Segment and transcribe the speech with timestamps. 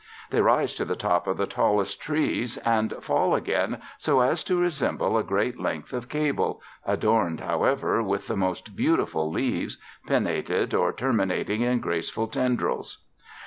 [0.31, 4.59] They rise to the top of the tallest trees and fall again so as to
[4.59, 9.77] resemble a great length of cable, adorned, however, with the most beautiful leaves,
[10.07, 13.03] pinnated or terminating in graceful tendrils.